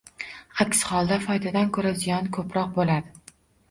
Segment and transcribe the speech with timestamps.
[0.65, 3.19] Aks holda, foydadan ko`ra ziyoni ko`proq bo`ladi